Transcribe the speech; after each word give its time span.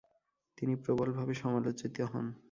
তিনি 0.57 0.73
প্রবলভাবে 0.83 1.33
সমালোচিত 1.41 1.95
হন। 2.11 2.25